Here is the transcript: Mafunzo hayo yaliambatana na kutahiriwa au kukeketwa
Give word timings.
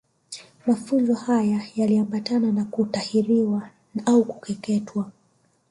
Mafunzo 0.67 1.13
hayo 1.13 1.61
yaliambatana 1.75 2.51
na 2.51 2.65
kutahiriwa 2.65 3.69
au 4.05 4.23
kukeketwa 4.25 5.11